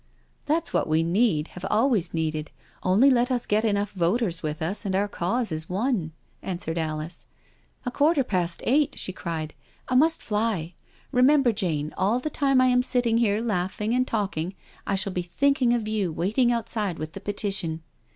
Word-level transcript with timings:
"That's 0.47 0.73
what 0.73 0.87
we 0.89 1.03
need— 1.03 1.49
^have 1.53 1.67
always 1.69 2.11
needed. 2.11 2.49
Only 2.81 3.11
let 3.11 3.29
us 3.29 3.45
get 3.45 3.63
enough 3.63 3.91
voters 3.91 4.41
with 4.41 4.59
us 4.59 4.83
and 4.83 4.95
our 4.95 5.07
Cause 5.07 5.51
is 5.51 5.69
won," 5.69 6.11
answered 6.41 6.79
Alice. 6.79 7.27
"A 7.85 7.91
quarter 7.91 8.23
past 8.23 8.61
eight 8.63 8.93
I" 8.95 8.97
she 8.97 9.13
cried," 9.13 9.53
I 9.89 9.93
must 9.93 10.23
fly. 10.23 10.73
Remember, 11.11 11.51
Jane, 11.51 11.93
all 11.99 12.19
the 12.19 12.31
time 12.31 12.59
I 12.59 12.65
am 12.65 12.81
sitting 12.81 13.19
here 13.19 13.41
laughing 13.41 13.93
and 13.93 14.07
talking 14.07 14.55
I 14.87 14.95
shall 14.95 15.13
be 15.13 15.21
thinking 15.21 15.71
of 15.75 15.87
you 15.87 16.11
waiting 16.11 16.51
outside 16.51 16.97
with 16.97 17.13
the 17.13 17.19
Petition." 17.21 17.83